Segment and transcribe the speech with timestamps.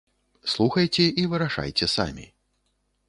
[0.53, 2.25] Слухайце і вырашайце самі.